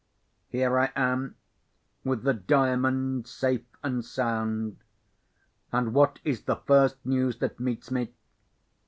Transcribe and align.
Here 0.49 0.79
I 0.79 0.91
am, 0.95 1.35
with 2.03 2.23
the 2.23 2.33
Diamond 2.33 3.27
safe 3.27 3.67
and 3.83 4.03
sound—and 4.03 5.93
what 5.93 6.17
is 6.23 6.41
the 6.45 6.55
first 6.55 6.95
news 7.05 7.37
that 7.37 7.59
meets 7.59 7.91
me? 7.91 8.11